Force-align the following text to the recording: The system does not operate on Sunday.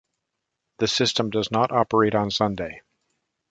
The 0.79 0.87
system 0.87 1.29
does 1.29 1.51
not 1.51 1.71
operate 1.71 2.15
on 2.15 2.31
Sunday. 2.31 2.81